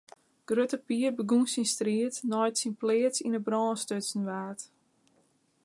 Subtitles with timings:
[0.49, 4.59] Grutte Pier begûn syn striid nei't syn pleats yn 'e brân stutsen waard.